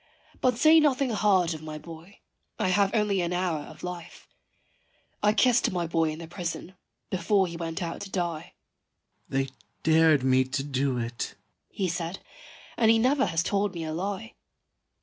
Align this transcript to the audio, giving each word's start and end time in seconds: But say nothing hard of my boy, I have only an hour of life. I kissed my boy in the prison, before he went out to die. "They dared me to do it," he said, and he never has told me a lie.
But 0.39 0.57
say 0.57 0.79
nothing 0.79 1.11
hard 1.11 1.53
of 1.53 1.61
my 1.61 1.77
boy, 1.77 2.21
I 2.57 2.69
have 2.69 2.89
only 2.95 3.21
an 3.21 3.33
hour 3.33 3.59
of 3.59 3.83
life. 3.83 4.27
I 5.21 5.31
kissed 5.31 5.69
my 5.71 5.85
boy 5.85 6.09
in 6.09 6.17
the 6.17 6.25
prison, 6.27 6.73
before 7.11 7.45
he 7.45 7.55
went 7.55 7.83
out 7.83 8.01
to 8.01 8.09
die. 8.09 8.55
"They 9.29 9.49
dared 9.83 10.23
me 10.23 10.45
to 10.45 10.63
do 10.63 10.97
it," 10.97 11.35
he 11.69 11.87
said, 11.87 12.17
and 12.77 12.89
he 12.89 12.97
never 12.97 13.27
has 13.27 13.43
told 13.43 13.75
me 13.75 13.83
a 13.83 13.93
lie. 13.93 14.33